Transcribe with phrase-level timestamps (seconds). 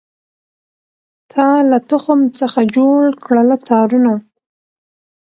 [1.31, 4.13] تا له تخم څخه جوړکړله تارونه